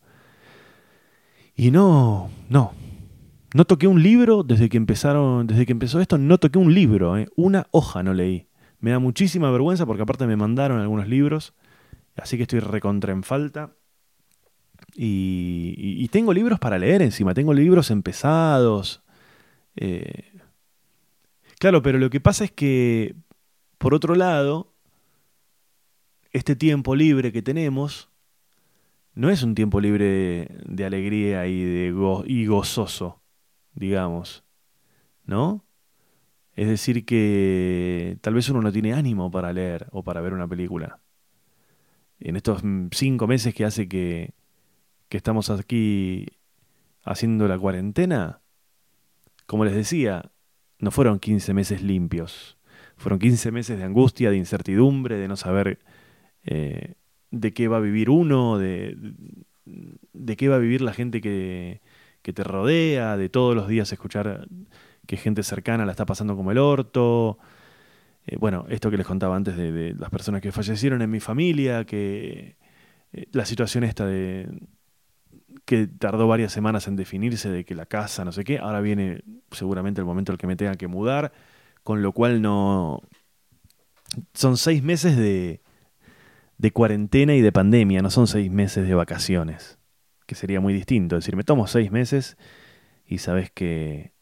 [1.57, 2.75] Y no, no.
[3.55, 7.19] No toqué un libro desde que empezaron, desde que empezó esto, no toqué un libro,
[7.19, 7.27] ¿eh?
[7.35, 8.47] una hoja no leí.
[8.79, 11.55] Me da muchísima vergüenza porque aparte me mandaron algunos libros,
[12.17, 13.73] así que estoy recontra en falta.
[14.97, 19.03] Y, tengo libros para leer encima, tengo libros empezados.
[19.77, 20.33] Eh,
[21.59, 23.15] claro, pero lo que pasa es que,
[23.79, 24.73] por otro lado,
[26.33, 28.11] este tiempo libre que tenemos
[29.15, 33.23] no es un tiempo libre de, alegría y, de y gozoso,
[33.75, 34.45] digamos,
[35.25, 35.65] ¿no?
[36.55, 40.49] Es decir, que tal vez uno no tiene ánimo para leer o para ver una
[40.49, 41.01] película.
[42.19, 44.36] En estos cinco meses que hace que,
[45.09, 46.27] que estamos aquí
[47.03, 48.41] haciendo la cuarentena,
[49.47, 50.33] como les decía,
[50.79, 52.59] no fueron 15 meses limpios.
[52.97, 55.79] Fueron 15 meses de angustia, de incertidumbre, de no saber
[56.45, 56.95] eh,
[57.31, 58.97] de qué va a vivir uno, de,
[60.37, 61.81] qué va a vivir la gente que,
[62.23, 64.49] que, te rodea, de todos los días escuchar
[65.07, 67.39] que gente cercana la está pasando como el orto.
[68.27, 71.85] Eh, bueno, esto que les contaba antes de, las personas que fallecieron en mi familia,
[71.85, 72.57] que
[73.13, 74.49] eh, la situación esta de,
[75.67, 79.23] que tardó varias semanas en definirse de que la casa, no sé qué, ahora viene
[79.51, 81.33] seguramente el momento en el que me tenga que mudar,
[81.83, 83.03] con lo cual no...
[84.33, 85.61] Son seis meses de,
[86.57, 89.79] de cuarentena y de pandemia, no son seis meses de vacaciones,
[90.27, 91.17] que sería muy distinto.
[91.17, 92.39] Es decir, me tomo seis meses
[93.05, 94.13] y sabes que,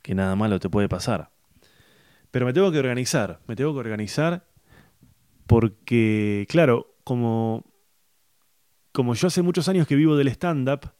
[0.00, 1.30] que nada malo te puede pasar.
[2.30, 4.46] Pero me tengo que organizar, me tengo que organizar
[5.46, 7.69] porque, claro, como
[8.92, 10.92] como yo hace muchos años que vivo del stand-up,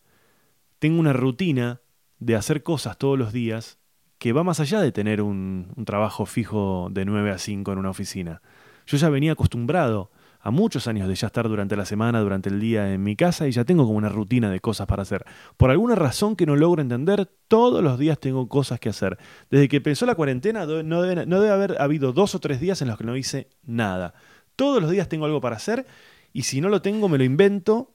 [0.78, 1.80] tengo una rutina
[2.18, 3.78] de hacer cosas todos los días
[4.18, 7.88] que va más allá de tener un, trabajo fijo de 9 a 5 en una
[7.88, 8.42] oficina.
[8.86, 12.60] Yo ya venía acostumbrado a muchos años de ya estar durante la semana, durante el
[12.60, 15.24] día en mi casa y ya tengo como una rutina de cosas para hacer.
[15.56, 19.16] Por alguna razón que no logro entender, todos los días tengo cosas que hacer.
[19.50, 22.82] Desde que empezó la cuarentena no debe, no debe haber habido dos o tres días
[22.82, 24.12] en los que no hice nada.
[24.54, 25.86] Todos los días tengo algo para hacer
[26.32, 27.94] y si no lo tengo, me lo invento.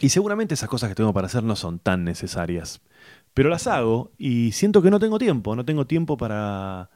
[0.00, 2.80] Y seguramente esas cosas que tengo para hacer no son tan necesarias.
[3.34, 5.54] Pero las hago y siento que no tengo tiempo.
[5.56, 6.90] No tengo tiempo para,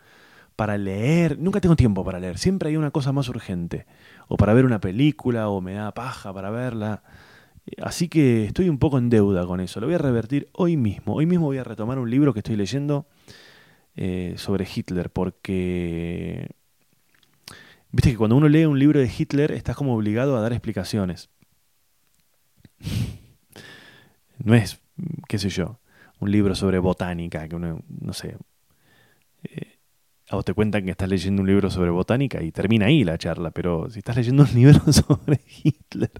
[0.56, 1.38] para leer.
[1.38, 2.38] Nunca tengo tiempo para leer.
[2.38, 3.86] Siempre hay una cosa más urgente.
[4.28, 7.02] O para ver una película o me da paja para verla.
[7.82, 9.80] Así que estoy un poco en deuda con eso.
[9.80, 11.14] Lo voy a revertir hoy mismo.
[11.14, 13.06] Hoy mismo voy a retomar un libro que estoy leyendo
[13.96, 16.50] eh, sobre Hitler porque
[17.94, 21.30] Viste que cuando uno lee un libro de Hitler estás como obligado a dar explicaciones.
[24.38, 24.80] No es,
[25.28, 25.78] qué sé yo,
[26.18, 28.36] un libro sobre botánica, que uno, no sé,
[29.44, 29.78] eh,
[30.28, 33.16] a vos te cuentan que estás leyendo un libro sobre botánica y termina ahí la
[33.16, 36.10] charla, pero si estás leyendo un libro sobre Hitler,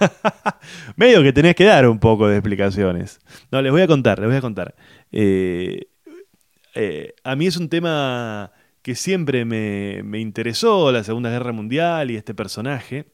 [0.96, 3.20] medio que tenés que dar un poco de explicaciones.
[3.52, 4.74] No, les voy a contar, les voy a contar.
[5.12, 5.86] Eh,
[6.74, 8.50] eh, a mí es un tema
[8.84, 13.06] que siempre me, interesó, la Segunda Guerra Mundial y este personaje.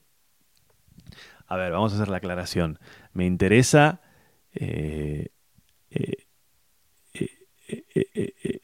[1.47, 2.81] A ver, vamos a hacer la aclaración.
[3.13, 4.01] Me interesa
[4.53, 5.29] eh,
[5.93, 6.27] eh,
[7.15, 8.61] eh,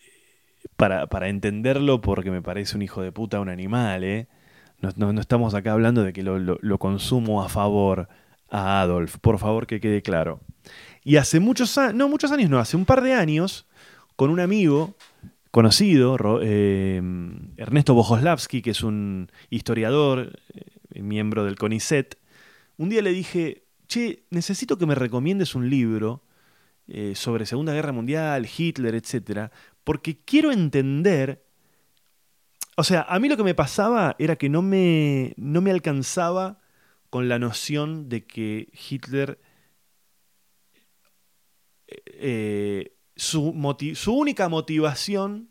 [0.77, 4.03] para, entenderlo porque me parece un hijo de puta, un animal.
[4.03, 4.27] ¿eh?
[4.81, 8.09] No, estamos acá hablando de que lo, lo, consumo a favor
[8.51, 9.19] a Adolf.
[9.19, 10.41] Por favor, que quede claro.
[11.05, 13.69] Y hace muchos años, no muchos años, no, hace un par de años,
[14.17, 14.97] con un amigo
[15.51, 17.01] conocido, eh,
[17.57, 20.39] Ernesto Bojoslavski, que es un historiador,
[20.91, 22.19] eh, miembro del CONICET,
[22.77, 26.23] un día le dije, che, necesito que me recomiendes un libro
[26.89, 29.51] eh, sobre Segunda Guerra Mundial, Hitler, etc.,
[29.85, 31.45] porque quiero entender,
[32.77, 36.61] o sea, a mí lo que me pasaba era que no me, no me alcanzaba
[37.09, 39.39] con la noción de que Hitler
[43.17, 43.51] su,
[44.13, 45.49] única motivación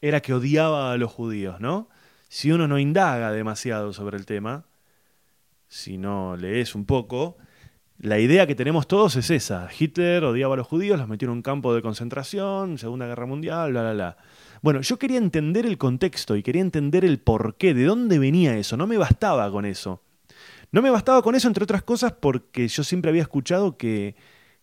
[0.00, 1.88] era que odiaba a los judíos, ¿no?
[2.28, 4.64] Si uno no indaga demasiado sobre el tema,
[5.66, 7.36] si no lees un poco,
[7.98, 9.68] la idea que tenemos todos es esa.
[9.76, 13.72] Hitler odiaba a los judíos, los metió en un campo de concentración, Segunda Guerra Mundial,
[13.72, 14.16] bla, bla, bla.
[14.62, 18.76] Bueno, yo quería entender el contexto y quería entender el porqué, de dónde venía eso.
[18.76, 20.02] No me bastaba con eso.
[20.70, 24.14] No me bastaba con eso, entre otras cosas, porque yo siempre había escuchado que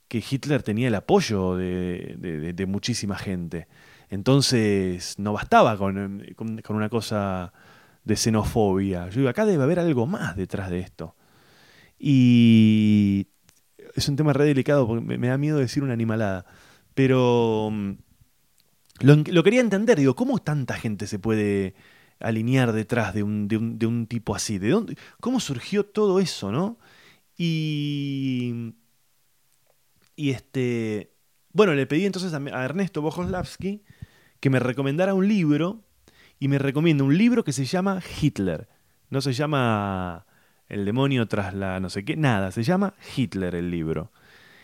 [0.07, 3.67] que Hitler tenía el apoyo de, muchísima gente.
[4.09, 6.23] Entonces no bastaba con,
[6.69, 7.53] una cosa
[8.03, 9.09] de xenofobia.
[9.09, 11.15] Yo digo, acá debe haber algo más detrás de esto.
[11.97, 13.27] Y
[13.95, 16.45] es un tema re delicado porque me, da miedo decir una animalada.
[16.93, 17.91] Pero mm,
[19.01, 21.73] lo, quería entender, digo, ¿cómo tanta gente se puede
[22.19, 24.59] alinear detrás de un, de un tipo así?
[24.59, 26.77] ¿De dónde, ¿Cómo surgió todo eso, no?
[27.37, 28.75] Y
[30.15, 31.13] y este,
[31.51, 33.83] bueno, le pedí entonces a, Ernesto Bojoslavski
[34.39, 35.83] que me recomendara un libro
[36.39, 38.67] y me recomienda un libro que se llama Hitler.
[39.09, 40.25] No se llama
[40.67, 44.11] El demonio tras la no sé qué, nada, se llama Hitler el libro.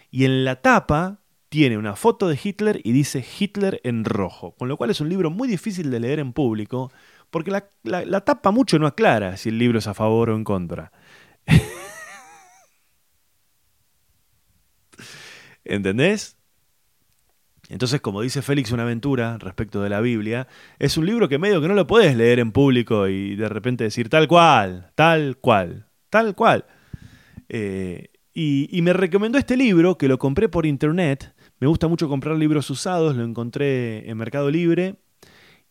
[0.09, 4.67] Y en la tapa tiene una foto de Hitler y dice Hitler en rojo, con
[4.67, 6.91] lo cual es un libro muy difícil de leer en público,
[7.29, 10.43] porque la, la tapa mucho no aclara si el libro es a favor o en
[10.43, 10.91] contra.
[15.63, 16.37] ¿Entendés?
[17.69, 20.47] Entonces, como dice Félix una aventura respecto de la Biblia,
[20.79, 23.85] es un libro que medio que no lo puedes leer en público y de repente
[23.85, 26.65] decir tal cual, tal cual, tal cual.
[27.47, 31.33] Eh, y, y, me recomendó este libro que lo compré por internet.
[31.59, 34.95] Me gusta mucho comprar libros usados, lo encontré en Mercado Libre.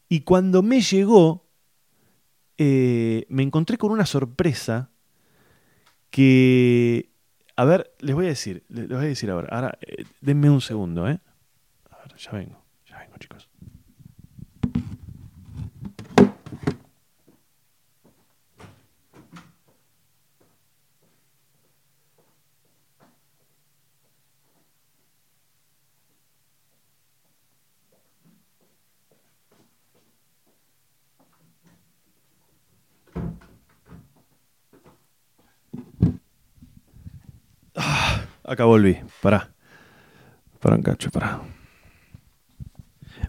[0.09, 1.51] Y cuando me llegó,
[2.63, 4.91] eh, me encontré con una sorpresa
[6.11, 7.10] que
[7.61, 9.49] a ver, les voy a decir, les voy a decir ahora.
[9.51, 11.21] Ahora, eh, denme un segundo, ¿eh?
[11.91, 12.65] A ver, ya vengo,
[13.19, 13.51] chicos.
[38.51, 38.99] Acá volví.
[39.23, 39.55] Pará.
[40.59, 41.41] Pará un cacho, pará.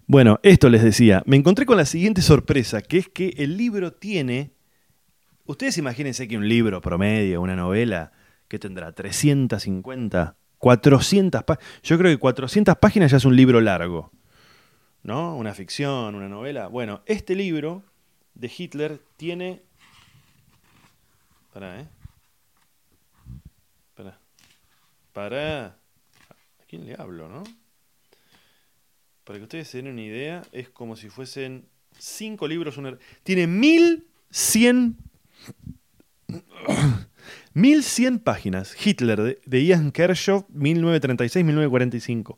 [0.07, 1.21] Bueno, esto les decía.
[1.27, 4.55] Me encontré con la siguiente sorpresa, que es que el libro tiene...
[5.45, 8.11] Ustedes imagínense que un libro promedio, una novela,
[8.47, 11.71] que tendrá 350, 400 páginas.
[11.83, 14.11] Yo creo que 400 páginas ya es un libro largo.
[15.03, 15.35] ¿No?
[15.35, 16.65] Una ficción, una novela.
[16.65, 17.83] Bueno, este libro
[18.33, 19.61] de Hitler tiene...
[21.53, 22.00] Pará, ¿eh?
[25.13, 25.65] Para...
[25.67, 27.43] ¿A quién le hablo, no?
[29.23, 31.65] Para que ustedes se den una idea, es como si fuesen
[31.97, 32.77] cinco libros.
[32.77, 32.97] Una...
[33.23, 34.97] Tiene 1100...
[37.53, 38.75] 1100 páginas.
[38.85, 42.37] Hitler, de, Ian Kershaw, 1936-1945.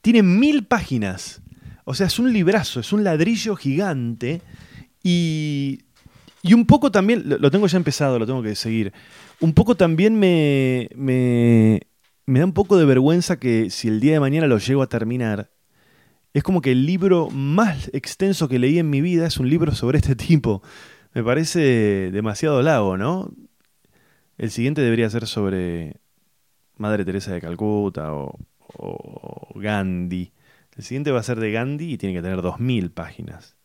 [0.00, 1.42] Tiene mil páginas.
[1.84, 4.42] O sea, es un librazo, es un ladrillo gigante.
[5.02, 5.85] Y,
[6.46, 8.92] y un poco también, lo tengo ya empezado, lo tengo que seguir
[9.40, 11.80] un poco también me, me,
[12.26, 15.50] da un poco de vergüenza que si el día de mañana lo llego a terminar,
[16.32, 19.74] es como que el libro más extenso que leí en mi vida es un libro
[19.74, 20.62] sobre este tipo.
[21.14, 23.30] Me parece demasiado lago, ¿no?
[24.38, 25.96] El siguiente debería ser sobre
[26.76, 28.38] Madre Teresa de Calcuta o,
[28.74, 30.32] o Gandhi.
[30.76, 33.56] El siguiente va a ser de Gandhi y tiene que tener 2.000 páginas,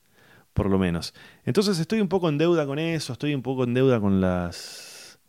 [0.53, 1.13] por lo menos.
[1.45, 5.19] Entonces estoy un poco en deuda con eso, estoy un poco en deuda con las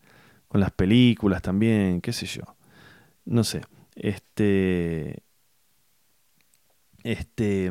[0.49, 2.43] con las películas también, qué sé yo.
[3.25, 3.63] No sé.
[3.95, 5.23] Este.
[7.03, 7.71] Este.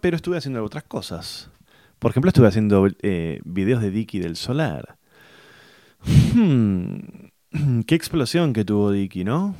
[0.00, 1.50] pero estuve haciendo otras cosas.
[1.98, 4.96] Por ejemplo, estuve haciendo eh, videos de Dicky del Solar.
[6.34, 6.96] Hmm,
[7.86, 9.54] qué explosión que tuvo Dicky, ¿no?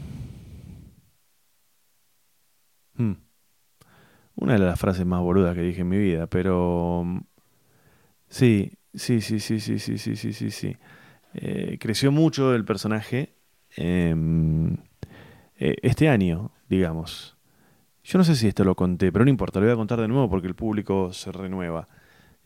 [2.96, 3.14] Hmm.
[4.36, 7.04] Una de las frases más boludas que dije en mi vida, pero
[8.32, 10.76] Sí, sí, sí, sí, sí, sí, sí, sí, sí, sí.
[11.34, 13.34] Eh, creció mucho el personaje
[13.76, 14.72] em,
[15.58, 17.36] eh, este año, digamos.
[18.04, 20.08] Yo no sé si esto lo conté, pero no importa, lo voy a contar de
[20.08, 21.88] nuevo porque el público se renueva.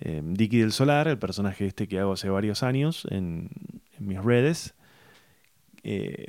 [0.01, 3.49] Eh, Dicky del Solar, el personaje este que hago hace varios años en,
[4.01, 4.75] mis redes.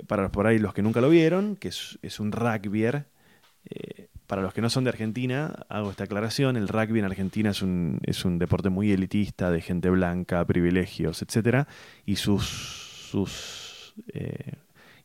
[0.07, 3.07] para por ahí los que nunca lo vieron, que es, es un rugbyer
[4.27, 7.61] para los que no son de Argentina, hago esta aclaración, el rugby en Argentina es
[7.61, 11.65] un, es un deporte muy elitista, de gente blanca, privilegios, etc.
[12.05, 12.45] Y sus,
[13.09, 14.53] sus, eh,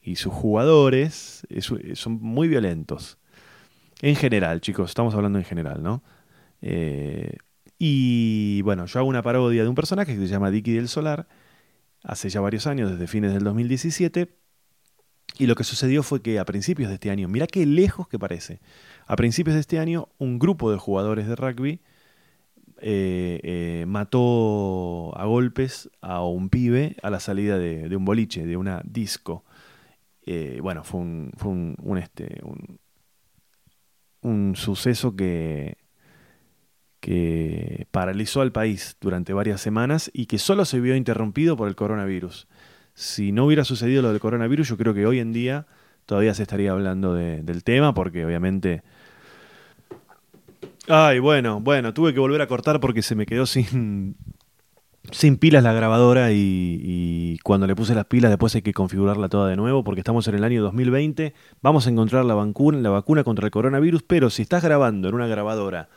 [0.02, 1.46] y sus jugadores
[1.94, 3.18] son muy violentos.
[4.00, 6.02] En general, chicos, estamos hablando en general, ¿no?
[6.60, 7.36] Eh,
[7.78, 11.28] y bueno, yo hago una parodia de un personaje que se llama Dicky del Solar,
[12.02, 14.36] hace ya varios años, desde fines del 2017.
[15.38, 18.18] Y lo que sucedió fue que a principios de este año, mira qué lejos que
[18.18, 18.60] parece,
[19.12, 21.80] a principios de este año, un grupo de jugadores de rugby
[22.80, 28.56] eh, eh, mató a golpes a un pibe a la salida de, un boliche, de
[28.56, 29.44] una disco.
[30.24, 31.30] Eh, bueno, fue un,
[31.82, 32.40] un, este,
[34.22, 35.76] un, suceso que,
[37.00, 41.76] que paralizó al país durante varias semanas y que solo se vio interrumpido por el
[41.76, 42.48] coronavirus.
[42.94, 45.66] Si no hubiera sucedido lo del coronavirus, yo creo que hoy en día
[46.06, 48.82] todavía se estaría hablando del tema, porque obviamente...
[50.88, 54.16] Ay, bueno, bueno, tuve que volver a cortar porque se me quedó sin,
[55.12, 59.48] sin pilas la grabadora y, cuando le puse las pilas después hay que configurarla toda
[59.48, 63.22] de nuevo porque estamos en el año 2020, vamos a encontrar la vacuna, la vacuna
[63.22, 65.88] contra el coronavirus, pero si estás grabando en una grabadora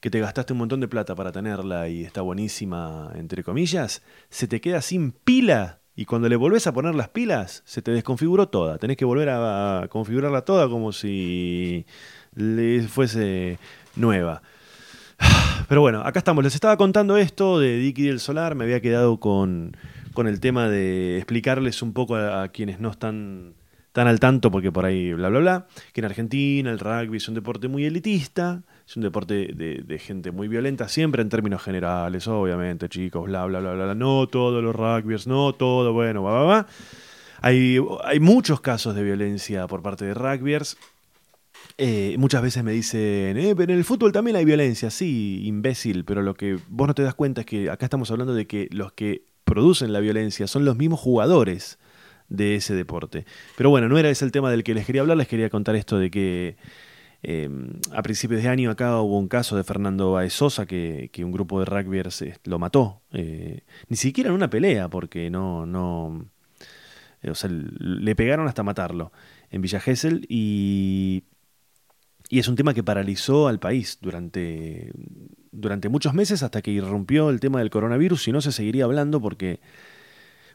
[0.00, 4.46] que te gastaste un montón de plata para tenerla y está buenísima, entre comillas, se
[4.46, 8.48] te queda sin pila y cuando le volvés a poner las pilas, se te desconfiguró
[8.48, 8.76] toda.
[8.76, 11.86] Tenés que volver a configurarla toda como si
[12.34, 13.58] le fuese
[13.96, 14.42] nueva.
[15.68, 16.44] Pero bueno, acá estamos.
[16.44, 18.54] Les estaba contando esto de Dicky del Solar.
[18.54, 19.76] Me había quedado con,
[20.12, 23.54] con el tema de explicarles un poco a, quienes no están
[23.92, 27.28] tan al tanto, porque por ahí bla, bla, bla, que en Argentina el rugby es
[27.28, 32.28] un deporte muy elitista, es un deporte de, gente muy violenta, siempre en términos generales,
[32.28, 36.42] obviamente, chicos, bla, bla, bla, bla, no todos los rugbyers, no todo, bueno, va, va,
[36.44, 36.66] va.
[37.40, 40.76] Hay, hay muchos casos de violencia por parte de rugbyers
[41.78, 46.04] eh, muchas veces me dicen, eh, pero en el fútbol también hay violencia, sí, imbécil,
[46.04, 48.68] pero lo que vos no te das cuenta es que acá estamos hablando de que
[48.72, 51.78] los que producen la violencia son los mismos jugadores
[52.28, 53.26] de ese deporte.
[53.56, 55.76] Pero bueno, no era ese el tema del que les quería hablar, les quería contar
[55.76, 56.56] esto de que
[57.22, 61.60] em, a principios de año acá hubo un caso de Fernando Baezosa que, un grupo
[61.60, 63.02] de rugbyers lo mató.
[63.12, 66.26] Eh, ni siquiera en una pelea, porque no, no,
[67.30, 69.12] o sea, le pegaron hasta matarlo
[69.50, 71.24] en Villa Gesell y
[72.28, 74.92] y es un tema que paralizó al país durante,
[75.52, 79.20] durante muchos meses hasta que irrumpió el tema del coronavirus y no se seguiría hablando
[79.20, 79.60] porque,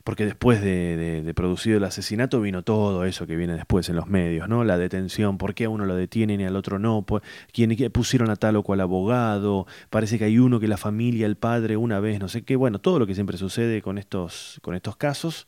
[0.03, 4.49] porque después de, producido el asesinato vino todo eso que viene después en los medios,
[4.49, 4.65] ¿no?
[4.65, 7.05] La detención, por qué a uno lo detienen y al otro no,
[7.53, 11.37] quién pusieron a tal o cual abogado, parece que hay uno que la familia, el
[11.37, 14.75] padre, una vez, no sé qué, bueno, todo lo que siempre sucede con estos, con
[14.75, 15.47] estos casos.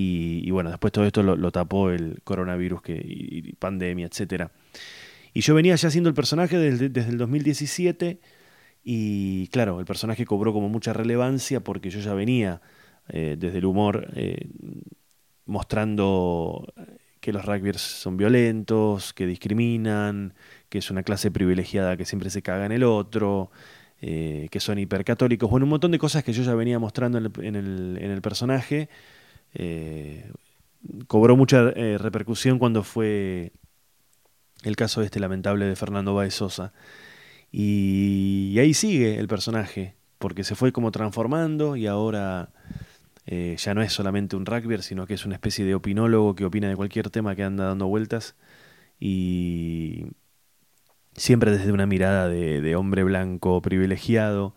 [0.00, 4.52] Y, bueno, después todo esto lo, tapó el coronavirus que, y pandemia, etcétera.
[5.34, 8.20] Y yo venía ya haciendo el personaje desde, desde, el 2017
[8.82, 12.62] y claro, el personaje cobró como mucha relevancia porque yo ya venía
[13.08, 14.48] eh, desde el humor eh,
[15.46, 16.72] mostrando
[17.20, 20.34] que los rugbyers son violentos, que discriminan,
[20.68, 23.50] que es una clase privilegiada que siempre se caga en el otro,
[24.00, 27.26] eh, que son hipercatólicos, bueno, un montón de cosas que yo ya venía mostrando en
[27.26, 28.88] el, en el, en el personaje.
[31.06, 33.52] cobró mucha repercusión cuando fue
[34.62, 36.72] el caso este lamentable de Fernando Baez Sosa.
[37.52, 42.50] Y, ahí sigue el personaje, porque se fue como transformando y ahora
[43.26, 46.44] eh, ya no es solamente un rugbyer, sino que es una especie de opinólogo que
[46.44, 48.36] opina de cualquier tema que anda dando vueltas
[49.00, 50.06] y
[51.14, 54.54] siempre desde una mirada de, hombre blanco privilegiado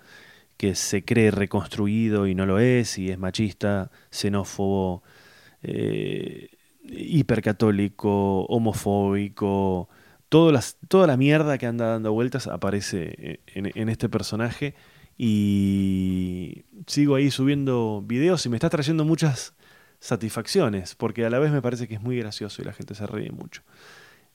[0.58, 5.04] que se cree reconstruido y no lo es, y es machista, xenófobo,
[5.64, 6.50] eh,
[6.92, 9.90] hipercatólico, homofóbico,
[10.52, 14.76] las, toda la mierda que anda dando vueltas aparece en, este personaje
[15.18, 19.54] y sigo ahí subiendo videos y me está trayendo muchas
[20.00, 23.06] satisfacciones, porque a la vez me parece que es muy gracioso y la gente se
[23.06, 23.62] ríe mucho.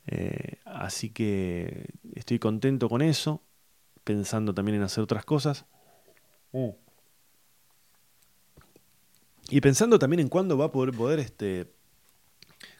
[0.06, 3.42] Eh, así que estoy contento con eso,
[4.04, 5.64] pensando también en hacer otras cosas.
[6.52, 6.70] Mm.
[9.48, 11.72] Y pensando también en cuándo va a poder, poder este,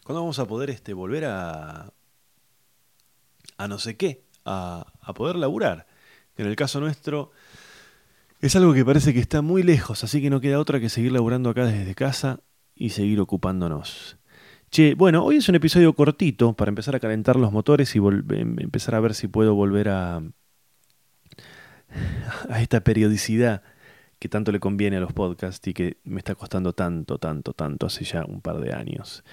[0.07, 1.91] ¿Cuándo vamos a poder este, volver a,
[3.57, 5.85] a no sé qué, a, a poder laburar?
[6.37, 7.31] En el caso nuestro
[8.39, 11.11] es algo que parece que está muy lejos, así que no queda otra que seguir
[11.11, 12.39] laburando acá desde casa
[12.73, 14.17] y seguir ocupándonos.
[14.71, 18.59] Che, bueno, hoy es un episodio cortito para empezar a calentar los motores y em,
[18.61, 20.21] empezar a ver si puedo volver a,
[22.47, 23.61] a esta periodicidad
[24.19, 27.87] que tanto le conviene a los podcasts y que me está costando tanto, tanto, tanto
[27.87, 29.25] hace ya un par de años.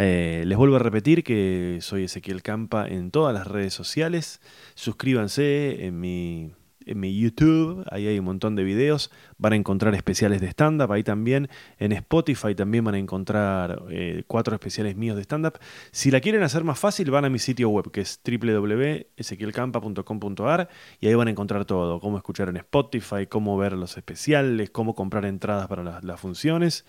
[0.00, 4.40] Eh, les vuelvo a repetir que soy Ezequiel Campa en todas las redes sociales.
[4.76, 6.52] Suscríbanse en mi,
[6.86, 9.10] en mi YouTube, ahí hay un montón de videos.
[9.38, 11.48] Van a encontrar especiales de stand-up, ahí también.
[11.80, 15.58] En Spotify también van a encontrar eh, cuatro especiales míos de stand-up.
[15.90, 20.68] Si la quieren hacer más fácil, van a mi sitio web, que es www.ezequielcampa.com.ar
[21.00, 21.98] y ahí van a encontrar todo.
[21.98, 26.86] Cómo escuchar en Spotify, cómo ver los especiales, cómo comprar entradas para las, las funciones.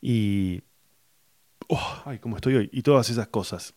[0.00, 0.62] Y
[1.68, 3.74] oh, ay, cómo estoy hoy, y todas esas cosas.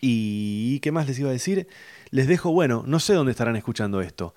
[0.00, 1.66] ¿Y qué más les iba a decir?
[2.10, 4.34] Les dejo, bueno, no sé dónde estarán escuchando esto.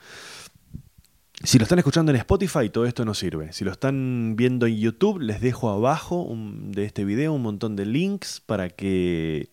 [1.43, 3.51] Si lo están escuchando en Spotify, todo esto no sirve.
[3.51, 7.85] Si lo están viendo en YouTube, les dejo abajo de este video un montón de
[7.85, 9.49] links para que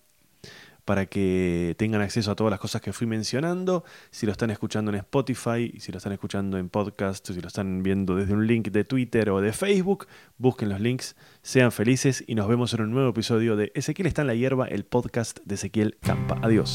[0.89, 3.85] para que tengan acceso a todas las cosas que fui mencionando.
[4.11, 7.83] Si lo están escuchando en Spotify, si lo están escuchando en podcast, si lo están
[7.83, 10.07] viendo desde un link de Twitter o de Facebook,
[10.39, 14.23] busquen los links, sean felices y nos vemos en un nuevo episodio de Ezequiel está
[14.23, 16.39] en la hierba, el podcast de Ezequiel Campa.
[16.41, 16.73] Adiós.